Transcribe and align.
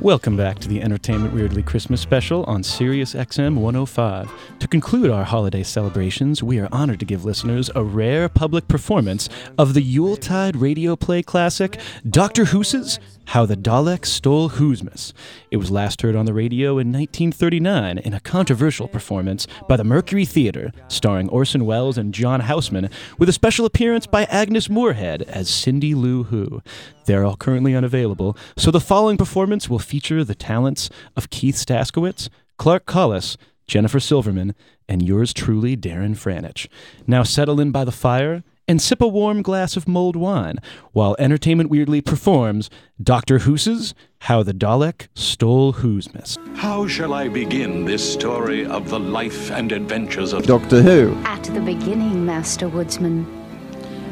Welcome 0.00 0.36
back 0.36 0.60
to 0.60 0.68
the 0.68 0.80
Entertainment 0.80 1.34
Weirdly 1.34 1.60
Christmas 1.60 2.00
special 2.00 2.44
on 2.44 2.62
Sirius 2.62 3.14
XM 3.14 3.56
105. 3.56 4.32
To 4.60 4.68
conclude 4.68 5.10
our 5.10 5.24
holiday 5.24 5.64
celebrations, 5.64 6.40
we 6.40 6.60
are 6.60 6.68
honored 6.70 7.00
to 7.00 7.04
give 7.04 7.24
listeners 7.24 7.68
a 7.74 7.82
rare 7.82 8.28
public 8.28 8.68
performance 8.68 9.28
of 9.58 9.74
the 9.74 9.82
Yuletide 9.82 10.54
radio 10.54 10.94
play 10.94 11.20
classic, 11.24 11.80
Dr. 12.08 12.44
Who's 12.44 13.00
How 13.28 13.44
the 13.44 13.58
Daleks 13.58 14.06
Stole 14.06 14.48
Who'smas. 14.52 15.12
It 15.50 15.58
was 15.58 15.70
last 15.70 16.00
heard 16.00 16.16
on 16.16 16.24
the 16.24 16.32
radio 16.32 16.78
in 16.78 16.90
1939 16.90 17.98
in 17.98 18.14
a 18.14 18.20
controversial 18.20 18.88
performance 18.88 19.46
by 19.68 19.76
the 19.76 19.84
Mercury 19.84 20.24
Theater, 20.24 20.72
starring 20.88 21.28
Orson 21.28 21.66
Welles 21.66 21.98
and 21.98 22.14
John 22.14 22.40
Houseman, 22.40 22.88
with 23.18 23.28
a 23.28 23.34
special 23.34 23.66
appearance 23.66 24.06
by 24.06 24.24
Agnes 24.24 24.70
Moorehead 24.70 25.24
as 25.24 25.50
Cindy 25.50 25.94
Lou 25.94 26.22
Who. 26.22 26.62
They're 27.04 27.26
all 27.26 27.36
currently 27.36 27.74
unavailable, 27.74 28.34
so 28.56 28.70
the 28.70 28.80
following 28.80 29.18
performance 29.18 29.68
will 29.68 29.78
feature 29.78 30.24
the 30.24 30.34
talents 30.34 30.88
of 31.14 31.28
Keith 31.28 31.56
Staskiewicz, 31.56 32.30
Clark 32.56 32.86
Collis, 32.86 33.36
Jennifer 33.66 34.00
Silverman, 34.00 34.54
and 34.88 35.02
yours 35.02 35.34
truly, 35.34 35.76
Darren 35.76 36.16
Franich. 36.16 36.66
Now 37.06 37.24
settle 37.24 37.60
in 37.60 37.72
by 37.72 37.84
the 37.84 37.92
fire 37.92 38.42
and 38.68 38.80
sip 38.82 39.00
a 39.00 39.08
warm 39.08 39.40
glass 39.40 39.76
of 39.76 39.88
mulled 39.88 40.14
wine 40.14 40.58
while 40.92 41.16
Entertainment 41.18 41.70
Weirdly 41.70 42.02
performs 42.02 42.68
Dr. 43.02 43.40
Who's 43.40 43.94
How 44.20 44.42
the 44.42 44.52
Dalek 44.52 45.08
Stole 45.14 45.72
Who'smas. 45.72 46.36
How 46.56 46.86
shall 46.86 47.14
I 47.14 47.28
begin 47.28 47.86
this 47.86 48.12
story 48.12 48.66
of 48.66 48.90
the 48.90 49.00
life 49.00 49.50
and 49.50 49.72
adventures 49.72 50.32
of 50.34 50.46
Doctor 50.46 50.82
Who. 50.82 51.14
At 51.24 51.44
the 51.44 51.60
beginning, 51.60 52.26
Master 52.26 52.68
Woodsman. 52.68 53.26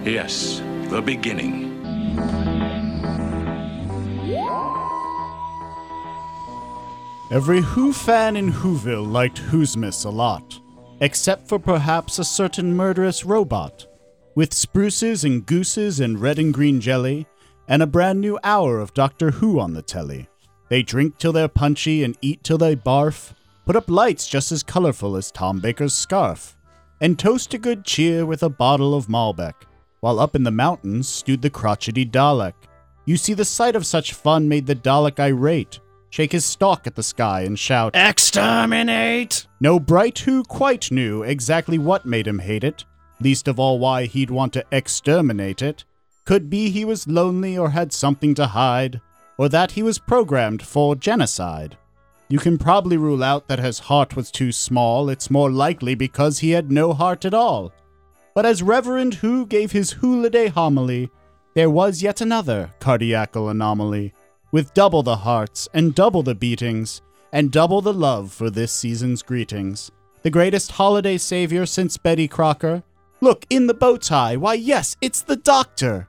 Yes, 0.05 0.62
the 0.88 1.02
beginning. 1.02 1.66
Every 7.30 7.60
Who 7.60 7.93
fan 7.93 8.37
in 8.37 8.52
Whoville 8.52 9.07
liked 9.07 9.38
Who'smas 9.38 10.04
a 10.04 10.10
lot, 10.10 10.60
except 11.01 11.48
for 11.48 11.59
perhaps 11.59 12.20
a 12.20 12.24
certain 12.24 12.74
murderous 12.74 13.24
robot. 13.24 13.87
With 14.37 14.52
spruces 14.52 15.24
and 15.24 15.46
gooses 15.46 15.98
and 15.98 16.20
red 16.20 16.38
and 16.38 16.52
green 16.52 16.79
jelly, 16.79 17.26
and 17.66 17.82
a 17.82 17.87
brand 17.87 18.20
new 18.20 18.38
hour 18.45 18.80
of 18.80 18.92
Doctor 18.92 19.30
Who 19.30 19.59
on 19.59 19.73
the 19.73 19.80
telly. 19.80 20.29
They 20.68 20.82
drink 20.82 21.16
till 21.16 21.32
they're 21.32 21.48
punchy 21.48 22.04
and 22.04 22.18
eat 22.20 22.45
till 22.45 22.59
they 22.59 22.76
barf, 22.76 23.32
put 23.64 23.76
up 23.76 23.88
lights 23.88 24.29
just 24.29 24.52
as 24.52 24.62
colorful 24.62 25.16
as 25.16 25.30
Tom 25.30 25.60
Baker's 25.60 25.95
scarf, 25.95 26.54
and 27.01 27.18
toast 27.18 27.51
to 27.52 27.59
good 27.59 27.82
cheer 27.87 28.26
with 28.26 28.42
a 28.42 28.51
bottle 28.51 28.95
of 28.95 29.07
Malbec, 29.07 29.54
while 30.01 30.20
up 30.20 30.37
in 30.37 30.42
the 30.42 30.51
mountains 30.51 31.09
stewed 31.09 31.40
the 31.40 31.48
crotchety 31.48 32.04
Dalek. 32.04 32.52
You 33.07 33.16
see, 33.16 33.32
the 33.32 33.42
sight 33.42 33.74
of 33.74 33.87
such 33.87 34.12
fun 34.12 34.51
made 34.51 34.66
the 34.66 34.76
Dalek 34.76 35.18
irate, 35.18 35.80
shake 36.10 36.32
his 36.32 36.45
stalk 36.45 36.87
at 36.87 36.95
the 36.95 37.02
sky 37.02 37.40
and 37.40 37.59
shout, 37.59 37.96
Exterminate! 37.96 39.46
No 39.60 39.80
Bright 39.80 40.18
Who 40.18 40.45
quite 40.45 40.92
knew 40.92 41.23
exactly 41.23 41.79
what 41.79 42.04
made 42.04 42.26
him 42.26 42.40
hate 42.40 42.64
it, 42.64 42.84
least 43.21 43.49
of 43.49 43.59
all 43.59 43.79
why 43.79 44.07
he'd 44.07 44.31
want 44.31 44.53
to 44.55 44.65
exterminate 44.71 45.63
it. 45.63 45.85
Could 46.25 46.51
be 46.51 46.71
he 46.71 46.85
was 46.85 47.07
lonely 47.07 47.57
or 47.57 47.71
had 47.71 47.93
something 47.93 48.35
to 48.35 48.49
hide, 48.49 49.01
or 49.39 49.49
that 49.49 49.73
he 49.73 49.83
was 49.83 49.99
programmed 49.99 50.63
for 50.63 50.97
genocide. 50.97 51.77
You 52.29 52.39
can 52.39 52.59
probably 52.59 52.97
rule 52.97 53.23
out 53.23 53.47
that 53.47 53.61
his 53.61 53.79
heart 53.79 54.17
was 54.17 54.31
too 54.31 54.51
small, 54.51 55.09
it's 55.09 55.31
more 55.31 55.51
likely 55.51 55.95
because 55.95 56.41
he 56.41 56.51
had 56.51 56.73
no 56.73 56.93
heart 56.93 57.25
at 57.25 57.35
all. 57.35 57.73
But 58.35 58.45
as 58.45 58.63
Reverend 58.63 59.15
Who 59.15 59.47
gave 59.47 59.73
his 59.73 59.93
holiday 59.93 60.49
homily, 60.49 61.11
there 61.55 61.71
was 61.71 62.03
yet 62.03 62.21
another 62.21 62.75
cardiacal 62.81 63.51
anomaly, 63.51 64.12
with 64.50 64.75
double 64.75 65.03
the 65.03 65.17
hearts 65.17 65.69
and 65.72 65.94
double 65.94 66.22
the 66.22 66.34
beatings, 66.34 67.00
and 67.33 67.53
double 67.53 67.81
the 67.81 67.93
love 67.94 68.33
for 68.33 68.50
this 68.50 68.72
season's 68.72 69.22
greetings. 69.22 69.91
The 70.22 70.31
greatest 70.31 70.72
holiday 70.72 71.19
savior 71.19 71.65
since 71.65 71.97
Betty 71.97 72.26
Crocker. 72.26 72.82
Look, 73.21 73.47
in 73.49 73.66
the 73.66 73.75
bow 73.75 73.97
tie, 73.97 74.37
why, 74.37 74.54
yes, 74.54 74.97
it's 75.00 75.22
the 75.22 75.37
doctor. 75.37 76.09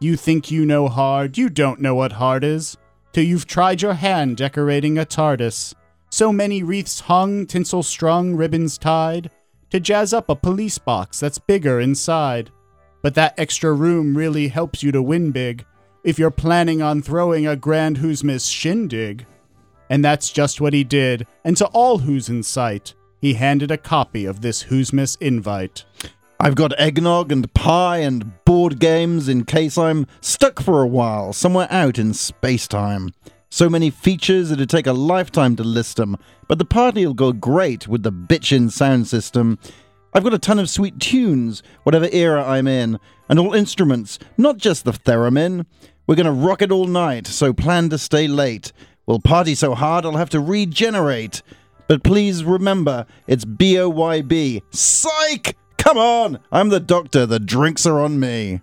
You 0.00 0.16
think 0.16 0.50
you 0.50 0.66
know 0.66 0.88
hard, 0.88 1.38
you 1.38 1.48
don't 1.48 1.80
know 1.80 1.94
what 1.94 2.12
hard 2.12 2.42
is, 2.42 2.76
till 3.12 3.24
you've 3.24 3.46
tried 3.46 3.80
your 3.80 3.94
hand 3.94 4.36
decorating 4.36 4.98
a 4.98 5.06
TARDIS. 5.06 5.74
So 6.10 6.32
many 6.32 6.62
wreaths 6.62 7.00
hung, 7.00 7.46
tinsel 7.46 7.82
strung, 7.82 8.34
ribbons 8.34 8.76
tied, 8.76 9.30
to 9.70 9.80
jazz 9.80 10.12
up 10.12 10.28
a 10.28 10.36
police 10.36 10.78
box 10.78 11.20
that's 11.20 11.38
bigger 11.38 11.80
inside. 11.80 12.50
But 13.02 13.14
that 13.14 13.38
extra 13.38 13.72
room 13.72 14.16
really 14.16 14.48
helps 14.48 14.82
you 14.82 14.90
to 14.92 15.02
win 15.02 15.30
big 15.30 15.64
if 16.02 16.18
you're 16.18 16.30
planning 16.30 16.82
on 16.82 17.02
throwing 17.02 17.46
a 17.46 17.56
grand 17.56 17.98
Who'smas 17.98 18.50
shindig. 18.50 19.26
And 19.88 20.04
that's 20.04 20.30
just 20.30 20.60
what 20.60 20.72
he 20.72 20.82
did, 20.82 21.26
and 21.44 21.56
to 21.56 21.66
all 21.66 21.98
who's 21.98 22.28
in 22.28 22.42
sight, 22.42 22.94
he 23.20 23.34
handed 23.34 23.70
a 23.70 23.78
copy 23.78 24.24
of 24.26 24.40
this 24.40 24.64
Who'smas 24.64 25.16
invite. 25.20 25.84
I've 26.38 26.54
got 26.54 26.78
eggnog 26.78 27.32
and 27.32 27.52
pie 27.54 27.98
and 27.98 28.44
board 28.44 28.78
games 28.78 29.26
in 29.26 29.44
case 29.44 29.78
I'm 29.78 30.06
stuck 30.20 30.60
for 30.60 30.82
a 30.82 30.86
while 30.86 31.32
somewhere 31.32 31.66
out 31.70 31.98
in 31.98 32.12
space 32.12 32.68
time. 32.68 33.14
So 33.48 33.70
many 33.70 33.88
features 33.88 34.50
it'd 34.50 34.68
take 34.68 34.86
a 34.86 34.92
lifetime 34.92 35.56
to 35.56 35.64
list 35.64 35.98
'em, 35.98 36.16
but 36.46 36.58
the 36.58 36.66
party'll 36.66 37.14
go 37.14 37.32
great 37.32 37.88
with 37.88 38.02
the 38.02 38.12
bitchin' 38.12 38.70
sound 38.70 39.08
system. 39.08 39.58
I've 40.12 40.24
got 40.24 40.34
a 40.34 40.38
ton 40.38 40.58
of 40.58 40.68
sweet 40.68 40.98
tunes, 40.98 41.62
whatever 41.84 42.08
era 42.12 42.44
I'm 42.46 42.68
in, 42.68 42.98
and 43.30 43.38
all 43.38 43.54
instruments, 43.54 44.18
not 44.36 44.58
just 44.58 44.84
the 44.84 44.92
theremin. 44.92 45.64
We're 46.06 46.16
gonna 46.16 46.32
rock 46.32 46.60
it 46.60 46.70
all 46.70 46.86
night, 46.86 47.26
so 47.26 47.54
plan 47.54 47.88
to 47.88 47.98
stay 47.98 48.28
late. 48.28 48.72
We'll 49.06 49.20
party 49.20 49.54
so 49.54 49.74
hard 49.74 50.04
I'll 50.04 50.16
have 50.16 50.30
to 50.30 50.40
regenerate. 50.40 51.42
But 51.88 52.02
please 52.02 52.44
remember, 52.44 53.06
it's 53.26 53.44
B 53.46 53.78
O 53.78 53.88
Y 53.88 54.20
B. 54.20 54.62
Psych! 54.70 55.56
Come 55.86 55.98
on! 55.98 56.40
I'm 56.50 56.70
the 56.70 56.80
doctor, 56.80 57.26
the 57.26 57.38
drinks 57.38 57.86
are 57.86 58.00
on 58.00 58.18
me. 58.18 58.60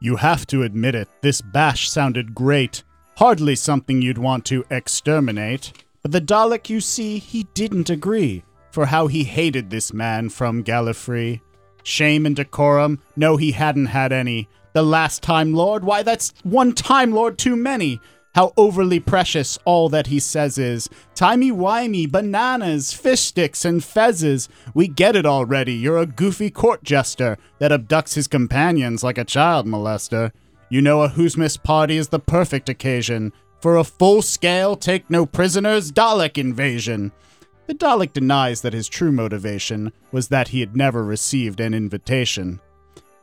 You 0.00 0.16
have 0.16 0.46
to 0.48 0.64
admit 0.64 0.94
it, 0.94 1.08
this 1.22 1.40
bash 1.40 1.88
sounded 1.88 2.34
great. 2.34 2.82
Hardly 3.16 3.56
something 3.56 4.02
you'd 4.02 4.18
want 4.18 4.44
to 4.46 4.66
exterminate. 4.70 5.72
But 6.02 6.12
the 6.12 6.20
Dalek, 6.20 6.68
you 6.68 6.82
see, 6.82 7.20
he 7.20 7.44
didn't 7.54 7.88
agree, 7.88 8.44
for 8.70 8.84
how 8.84 9.06
he 9.06 9.24
hated 9.24 9.70
this 9.70 9.94
man 9.94 10.28
from 10.28 10.62
Gallifrey. 10.62 11.40
Shame 11.84 12.26
and 12.26 12.36
decorum, 12.36 13.00
no, 13.16 13.38
he 13.38 13.52
hadn't 13.52 13.86
had 13.86 14.12
any. 14.12 14.46
The 14.74 14.82
last 14.82 15.22
Time 15.22 15.54
Lord, 15.54 15.84
why, 15.84 16.02
that's 16.02 16.34
one 16.42 16.74
Time 16.74 17.12
Lord 17.12 17.38
too 17.38 17.56
many. 17.56 17.98
How 18.38 18.52
overly 18.56 19.00
precious 19.00 19.58
all 19.64 19.88
that 19.88 20.06
he 20.06 20.20
says 20.20 20.58
is. 20.58 20.88
Timey-wimey, 21.16 22.08
bananas, 22.08 22.92
fish 22.92 23.22
sticks, 23.22 23.64
and 23.64 23.80
fezzes. 23.80 24.46
We 24.74 24.86
get 24.86 25.16
it 25.16 25.26
already. 25.26 25.74
You're 25.74 25.98
a 25.98 26.06
goofy 26.06 26.48
court 26.48 26.84
jester 26.84 27.36
that 27.58 27.72
abducts 27.72 28.14
his 28.14 28.28
companions 28.28 29.02
like 29.02 29.18
a 29.18 29.24
child 29.24 29.66
molester. 29.66 30.30
You 30.68 30.80
know 30.80 31.02
a 31.02 31.08
Who'smas 31.08 31.60
party 31.60 31.96
is 31.96 32.10
the 32.10 32.20
perfect 32.20 32.68
occasion 32.68 33.32
for 33.60 33.76
a 33.76 33.82
full-scale, 33.82 34.76
take 34.76 35.10
no 35.10 35.26
prisoners, 35.26 35.90
Dalek 35.90 36.38
invasion. 36.38 37.10
The 37.66 37.74
Dalek 37.74 38.12
denies 38.12 38.60
that 38.60 38.72
his 38.72 38.88
true 38.88 39.10
motivation 39.10 39.92
was 40.12 40.28
that 40.28 40.46
he 40.46 40.60
had 40.60 40.76
never 40.76 41.02
received 41.02 41.58
an 41.58 41.74
invitation. 41.74 42.60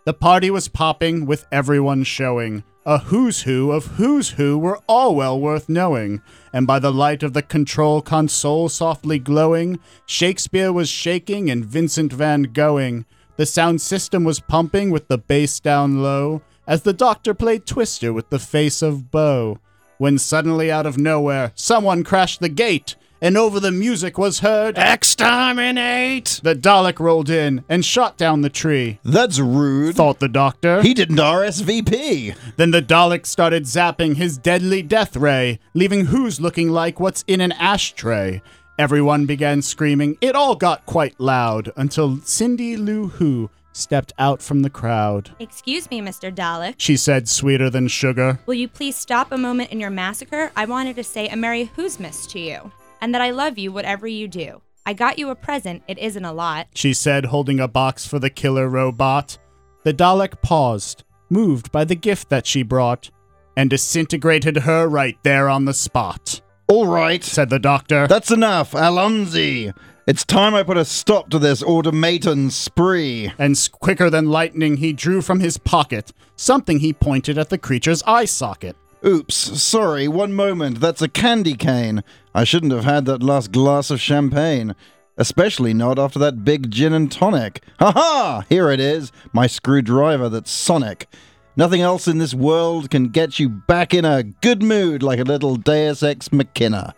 The 0.04 0.14
party 0.14 0.52
was 0.52 0.68
popping, 0.68 1.26
with 1.26 1.48
everyone 1.54 2.04
showing. 2.04 2.66
A 2.88 3.00
who's 3.00 3.42
who 3.42 3.72
of 3.72 3.88
who's 3.98 4.30
who 4.32 4.60
were 4.60 4.80
all 4.88 5.16
well 5.16 5.40
worth 5.40 5.68
knowing, 5.68 6.22
and 6.54 6.68
by 6.68 6.78
the 6.78 6.94
light 6.94 7.24
of 7.24 7.34
the 7.34 7.42
control 7.42 8.00
console 8.00 8.70
softly 8.70 9.18
glowing, 9.18 9.80
Shakespeare 10.06 10.72
was 10.72 10.88
shaking 10.88 11.50
and 11.50 11.66
Vincent 11.66 12.14
van 12.14 12.44
Going. 12.44 13.06
The 13.38 13.48
sound 13.48 13.82
system 13.82 14.24
was 14.24 14.40
pumping 14.40 14.92
with 14.92 15.08
the 15.08 15.18
bass 15.18 15.60
down 15.60 16.04
low, 16.04 16.44
as 16.68 16.84
the 16.84 16.94
doctor 16.94 17.34
played 17.34 17.66
Twister 17.66 18.14
with 18.14 18.30
the 18.30 18.38
face 18.38 18.84
of 18.84 19.10
Boe. 19.10 19.58
When 19.98 20.20
suddenly 20.20 20.72
out 20.72 20.86
of 20.86 20.96
nowhere, 20.96 21.54
someone 21.56 22.04
crashed 22.04 22.40
the 22.40 22.50
gate, 22.50 22.96
and 23.22 23.38
over 23.38 23.60
the 23.60 23.72
music 23.72 24.18
was 24.18 24.40
heard, 24.40 24.78
Exterminate! 24.78 26.40
The 26.44 26.56
Dalek 26.56 27.00
rolled 27.00 27.30
in 27.30 27.64
and 27.70 27.84
shot 27.84 28.18
down 28.18 28.42
the 28.42 28.50
tree. 28.50 29.00
That's 29.04 29.40
rude. 29.40 29.96
Thought 29.96 30.20
the 30.20 30.28
doctor. 30.28 30.82
He 30.82 30.94
didn't 30.94 31.18
RSVP. 31.18 32.36
Then 32.58 32.72
the 32.72 32.82
Dalek 32.82 33.26
started 33.26 33.64
zapping 33.64 34.16
his 34.16 34.38
deadly 34.38 34.82
death 34.82 35.16
ray, 35.16 35.60
leaving 35.74 36.06
Who's 36.06 36.40
looking 36.42 36.70
like 36.70 37.00
what's 37.00 37.24
in 37.28 37.42
an 37.42 37.54
ashtray. 37.54 38.42
Everyone 38.78 39.26
began 39.26 39.62
screaming. 39.62 40.18
It 40.20 40.36
all 40.36 40.56
got 40.56 40.86
quite 40.86 41.20
loud 41.20 41.72
until 41.78 42.20
Cindy 42.22 42.76
Lou 42.76 43.08
Who 43.08 43.50
stepped 43.72 44.14
out 44.18 44.42
from 44.42 44.62
the 44.62 44.70
crowd. 44.70 45.32
Excuse 45.40 45.90
me, 45.90 46.02
Mr. 46.02 46.34
Dalek. 46.34 46.76
She 46.78 46.98
said, 46.98 47.28
sweeter 47.30 47.70
than 47.70 47.88
sugar. 47.88 48.40
Will 48.46 48.54
you 48.56 48.68
please 48.68 48.96
stop 48.96 49.32
a 49.32 49.38
moment 49.38 49.72
in 49.72 49.80
your 49.80 49.90
massacre? 49.90 50.52
I 50.56 50.66
wanted 50.66 50.96
to 50.98 51.04
say 51.04 51.28
a 51.28 51.36
Merry 51.36 51.72
Who'smas 51.76 52.28
to 52.32 52.40
you, 52.40 52.72
and 53.02 53.14
that 53.14 53.22
I 53.22 53.32
love 53.32 53.58
you 53.58 53.72
whatever 53.72 54.08
you 54.08 54.28
do. 54.28 54.62
I 54.86 54.94
got 54.94 55.18
you 55.18 55.30
a 55.30 55.36
present. 55.36 55.84
It 55.88 55.98
isn't 55.98 56.26
a 56.26 56.34
lot. 56.34 56.68
She 56.76 56.94
said, 56.94 57.26
holding 57.26 57.60
a 57.60 57.68
box 57.68 58.06
for 58.08 58.20
the 58.20 58.30
killer 58.30 58.70
robot. 58.70 59.38
The 59.84 59.94
Dalek 59.94 60.42
paused, 60.42 61.04
moved 61.30 61.72
by 61.72 61.86
the 61.86 61.96
gift 61.96 62.30
that 62.30 62.46
she 62.46 62.62
brought, 62.64 63.10
and 63.58 63.70
disintegrated 63.70 64.58
her 64.58 64.88
right 64.88 65.18
there 65.24 65.50
on 65.50 65.66
the 65.66 65.74
spot. 65.74 66.42
All 66.68 66.88
right. 66.88 67.24
said 67.24 67.50
the 67.50 67.60
doctor. 67.60 68.08
That's 68.08 68.32
enough, 68.32 68.74
Allons-y. 68.74 69.72
It's 70.08 70.24
time 70.24 70.54
I 70.54 70.62
put 70.62 70.78
a 70.78 70.86
stop 70.86 71.30
to 71.32 71.40
this 71.40 71.64
automaton 71.64 72.52
spree. 72.52 73.32
and 73.40 73.56
s- 73.56 73.68
quicker 73.68 74.10
than 74.12 74.30
lightning, 74.30 74.78
he 74.78 74.94
drew 74.94 75.22
from 75.22 75.40
his 75.40 75.58
pocket 75.58 76.12
something 76.36 76.80
he 76.80 76.94
pointed 76.94 77.38
at 77.40 77.50
the 77.50 77.58
creature's 77.58 78.04
eye 78.04 78.26
socket. 78.26 78.76
Oops, 79.08 79.36
sorry, 79.36 80.08
one 80.08 80.34
moment. 80.34 80.80
That's 80.80 81.02
a 81.02 81.08
candy 81.08 81.54
cane. 81.54 82.04
I 82.34 82.44
shouldn't 82.44 82.72
have 82.72 82.86
had 82.86 83.06
that 83.06 83.22
last 83.22 83.52
glass 83.52 83.92
of 83.92 84.02
champagne. 84.02 84.74
Especially 85.16 85.76
not 85.76 86.00
after 86.00 86.18
that 86.18 86.44
big 86.44 86.72
gin 86.72 86.92
and 86.92 87.12
tonic. 87.12 87.62
Ha 87.80 87.92
ha! 87.92 88.46
Here 88.50 88.72
it 88.72 88.80
is, 88.80 89.12
my 89.32 89.46
screwdriver 89.46 90.28
that's 90.28 90.50
sonic. 90.50 91.08
Nothing 91.56 91.82
else 91.82 92.08
in 92.08 92.18
this 92.18 92.34
world 92.34 92.90
can 92.90 93.10
get 93.10 93.38
you 93.38 93.48
back 93.48 93.94
in 93.94 94.06
a 94.06 94.24
good 94.24 94.64
mood 94.64 95.04
like 95.04 95.20
a 95.20 95.24
little 95.24 95.56
Deus 95.56 96.02
Ex 96.02 96.34
Machina. 96.34 96.96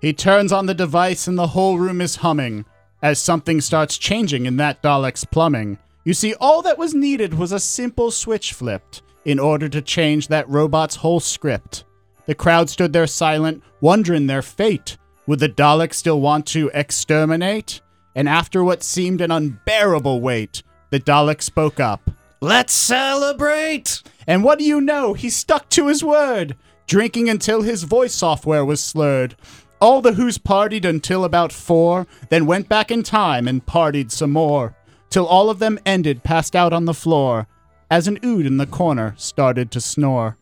He 0.00 0.12
turns 0.12 0.52
on 0.52 0.66
the 0.66 0.74
device 0.74 1.26
and 1.26 1.36
the 1.36 1.48
whole 1.48 1.78
room 1.78 2.00
is 2.00 2.16
humming 2.16 2.64
as 3.02 3.18
something 3.18 3.60
starts 3.60 3.98
changing 3.98 4.46
in 4.46 4.56
that 4.58 4.82
Dalek's 4.82 5.24
plumbing. 5.24 5.78
You 6.04 6.14
see, 6.14 6.34
all 6.34 6.62
that 6.62 6.78
was 6.78 6.94
needed 6.94 7.34
was 7.34 7.50
a 7.50 7.58
simple 7.58 8.12
switch 8.12 8.52
flipped 8.52 9.02
in 9.24 9.38
order 9.38 9.68
to 9.68 9.82
change 9.82 10.28
that 10.28 10.48
robot's 10.48 10.96
whole 10.96 11.20
script. 11.20 11.84
The 12.26 12.34
crowd 12.34 12.70
stood 12.70 12.92
there 12.92 13.06
silent, 13.06 13.62
wondering 13.80 14.26
their 14.26 14.42
fate. 14.42 14.96
Would 15.26 15.40
the 15.40 15.48
Dalek 15.48 15.92
still 15.94 16.20
want 16.20 16.46
to 16.48 16.70
exterminate? 16.74 17.80
And 18.14 18.28
after 18.28 18.62
what 18.62 18.82
seemed 18.82 19.20
an 19.20 19.30
unbearable 19.30 20.20
wait, 20.20 20.62
the 20.90 21.00
Dalek 21.00 21.42
spoke 21.42 21.80
up. 21.80 22.10
Let's 22.40 22.72
celebrate! 22.72 24.02
And 24.26 24.44
what 24.44 24.58
do 24.58 24.64
you 24.64 24.80
know? 24.80 25.14
He 25.14 25.30
stuck 25.30 25.68
to 25.70 25.88
his 25.88 26.04
word, 26.04 26.56
drinking 26.86 27.28
until 27.28 27.62
his 27.62 27.84
voice 27.84 28.14
software 28.14 28.64
was 28.64 28.82
slurred. 28.82 29.34
All 29.80 30.00
the 30.00 30.14
Who's 30.14 30.38
partied 30.38 30.84
until 30.84 31.24
about 31.24 31.52
four, 31.52 32.06
then 32.30 32.46
went 32.46 32.68
back 32.68 32.90
in 32.90 33.02
time 33.02 33.48
and 33.48 33.64
partied 33.64 34.10
some 34.10 34.32
more, 34.32 34.76
till 35.10 35.26
all 35.26 35.50
of 35.50 35.58
them 35.58 35.78
ended 35.84 36.22
passed 36.22 36.54
out 36.54 36.72
on 36.72 36.84
the 36.84 36.94
floor, 36.94 37.46
as 37.90 38.08
an 38.08 38.18
ood 38.24 38.46
in 38.46 38.56
the 38.56 38.66
corner 38.66 39.14
started 39.16 39.70
to 39.70 39.80
snore. 39.80 40.36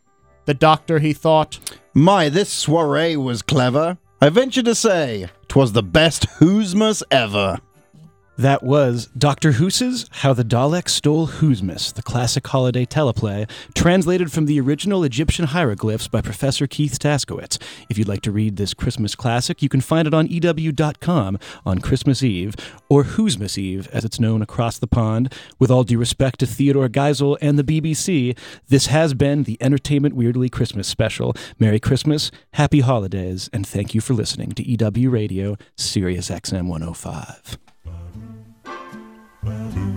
The 0.44 0.54
doctor, 0.54 0.98
he 0.98 1.12
thought, 1.12 1.58
My, 1.94 2.28
this 2.28 2.50
soiree 2.50 3.16
was 3.16 3.42
clever. 3.42 3.98
I 4.20 4.28
venture 4.28 4.62
to 4.62 4.74
say, 4.74 5.28
'twas 5.48 5.72
the 5.72 5.82
best 5.82 6.26
Who'smas 6.38 7.02
ever. 7.10 7.58
That 8.38 8.62
was 8.62 9.10
Dr. 9.16 9.52
Hoos's 9.52 10.08
How 10.10 10.32
the 10.32 10.42
Daleks 10.42 10.88
Stole 10.88 11.26
Who'smas, 11.26 11.92
the 11.92 12.02
classic 12.02 12.46
holiday 12.46 12.86
teleplay, 12.86 13.46
translated 13.74 14.32
from 14.32 14.46
the 14.46 14.58
original 14.58 15.04
Egyptian 15.04 15.44
hieroglyphs 15.48 16.08
by 16.08 16.22
Professor 16.22 16.66
Keith 16.66 16.98
Staskiewicz. 16.98 17.60
If 17.90 17.98
you'd 17.98 18.08
like 18.08 18.22
to 18.22 18.32
read 18.32 18.56
this 18.56 18.72
Christmas 18.72 19.14
classic, 19.14 19.60
you 19.60 19.68
can 19.68 19.82
find 19.82 20.08
it 20.08 20.14
on 20.14 20.28
EW.com 20.28 21.38
on 21.66 21.78
Christmas 21.80 22.22
Eve, 22.22 22.54
or 22.88 23.04
Who'smas 23.04 23.58
Eve, 23.58 23.86
as 23.92 24.02
it's 24.02 24.18
known 24.18 24.40
across 24.40 24.78
the 24.78 24.86
pond. 24.86 25.30
With 25.58 25.70
all 25.70 25.84
due 25.84 25.98
respect 25.98 26.40
to 26.40 26.46
Theodore 26.46 26.88
Geisel 26.88 27.36
and 27.42 27.58
the 27.58 27.64
BBC, 27.64 28.36
this 28.68 28.86
has 28.86 29.12
been 29.12 29.42
the 29.42 29.58
Entertainment 29.60 30.16
Weirdly 30.16 30.48
Christmas 30.48 30.88
special. 30.88 31.34
Merry 31.58 31.78
Christmas, 31.78 32.30
Happy 32.54 32.80
Holidays, 32.80 33.50
and 33.52 33.66
thank 33.66 33.94
you 33.94 34.00
for 34.00 34.14
listening 34.14 34.52
to 34.52 34.62
EW 34.66 35.10
Radio, 35.10 35.58
Sirius 35.76 36.30
XM 36.30 36.66
105. 36.66 37.58
Well, 39.44 39.91